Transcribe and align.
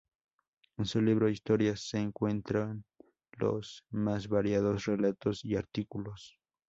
En 0.77 0.87
su 0.87 0.99
libro 0.99 1.29
"Historias" 1.29 1.87
se 1.87 1.99
encuentran 1.99 2.83
los 3.37 3.85
más 3.91 4.27
variados 4.27 4.85
relatos 4.85 5.45
y 5.45 5.55
artículos. 5.55 6.39